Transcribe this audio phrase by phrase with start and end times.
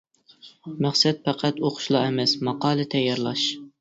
[0.85, 3.45] مەقسەت پەقەت ئوقۇشلا ئەمەس، ماقالە تەييارلاش.